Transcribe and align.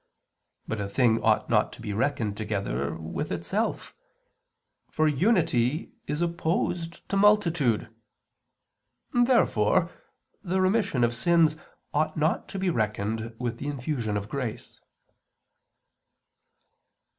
But 0.67 0.81
a 0.81 0.89
thing 0.89 1.21
ought 1.21 1.47
not 1.47 1.71
to 1.73 1.79
be 1.79 1.93
reckoned 1.93 2.35
together 2.35 2.95
with 2.95 3.31
itself; 3.31 3.93
for 4.89 5.07
unity 5.07 5.91
is 6.07 6.23
opposed 6.23 7.07
to 7.09 7.15
multitude. 7.15 7.87
Therefore 9.13 9.91
the 10.41 10.59
remission 10.59 11.03
of 11.03 11.15
sins 11.15 11.55
ought 11.93 12.17
not 12.17 12.49
to 12.49 12.57
be 12.57 12.71
reckoned 12.71 13.35
with 13.37 13.59
the 13.59 13.67
infusion 13.67 14.17
of 14.17 14.27
grace. 14.27 14.79